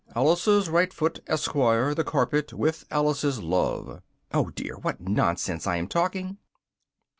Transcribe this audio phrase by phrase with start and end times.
[0.15, 1.53] ALICE'S RIGHT FOOT, ESQ.
[1.53, 4.01] THE CARPET, with ALICE'S LOVE
[4.33, 4.77] oh dear!
[4.79, 6.39] what nonsense I am talking!"